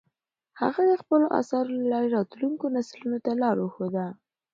هغه 0.61 0.81
د 0.89 0.91
خپلو 1.01 1.25
اثارو 1.39 1.71
له 1.81 1.85
لارې 1.93 2.09
راتلونکو 2.17 2.65
نسلونو 2.75 3.17
ته 3.25 3.31
لار 3.41 3.55
وښوده. 3.59 4.05